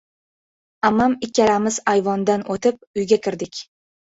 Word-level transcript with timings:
Ammam 0.89 1.17
ikkalamiz 1.27 1.77
ayvondan 1.93 2.45
o‘tib, 2.57 2.83
uyga 3.03 3.21
kirdik. 3.29 3.63